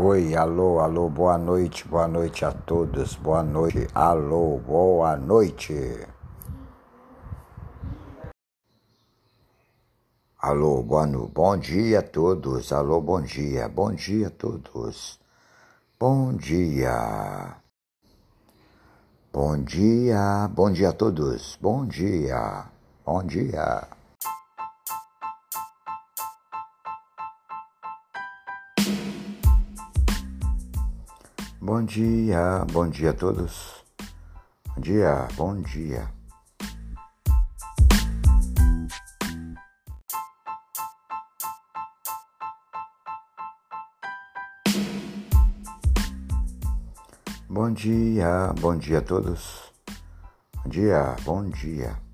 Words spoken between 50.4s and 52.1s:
Bom dia, bom dia.